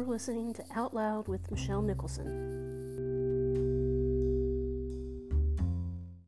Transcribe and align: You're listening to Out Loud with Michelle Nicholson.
You're 0.00 0.08
listening 0.08 0.54
to 0.54 0.64
Out 0.74 0.94
Loud 0.94 1.28
with 1.28 1.50
Michelle 1.50 1.82
Nicholson. 1.82 2.69